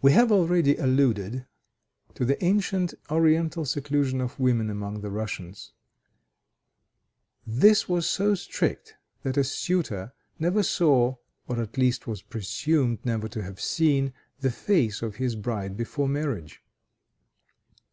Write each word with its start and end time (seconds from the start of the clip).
We 0.00 0.12
have 0.12 0.30
already 0.30 0.76
alluded 0.76 1.44
to 2.14 2.24
the 2.24 2.44
ancient 2.44 2.94
Oriental 3.10 3.64
seclusion 3.64 4.20
of 4.20 4.38
women 4.38 4.70
among 4.70 5.00
the 5.00 5.10
Russians. 5.10 5.72
This 7.44 7.88
was 7.88 8.08
so 8.08 8.36
strict 8.36 8.94
that 9.24 9.36
a 9.36 9.42
suitor 9.42 10.12
never 10.38 10.62
saw, 10.62 11.16
or 11.48 11.60
at 11.60 11.76
least 11.76 12.06
was 12.06 12.22
presumed 12.22 13.04
never 13.04 13.26
to 13.30 13.42
have 13.42 13.60
seen, 13.60 14.12
the 14.38 14.52
face 14.52 15.02
of 15.02 15.16
his 15.16 15.34
bride 15.34 15.76
before 15.76 16.06
marriage. 16.08 16.62